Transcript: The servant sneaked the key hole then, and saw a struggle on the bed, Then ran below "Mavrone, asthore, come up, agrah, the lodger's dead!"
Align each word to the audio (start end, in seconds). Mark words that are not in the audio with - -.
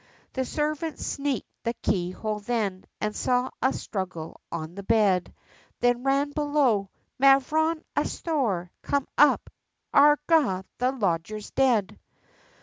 The 0.33 0.45
servant 0.45 0.97
sneaked 0.97 1.47
the 1.63 1.75
key 1.75 2.09
hole 2.09 2.39
then, 2.39 2.85
and 2.99 3.15
saw 3.15 3.51
a 3.61 3.71
struggle 3.71 4.41
on 4.51 4.73
the 4.73 4.81
bed, 4.81 5.31
Then 5.79 6.01
ran 6.03 6.31
below 6.31 6.89
"Mavrone, 7.19 7.83
asthore, 7.95 8.71
come 8.81 9.07
up, 9.15 9.51
agrah, 9.93 10.63
the 10.79 10.91
lodger's 10.91 11.51
dead!" 11.51 11.99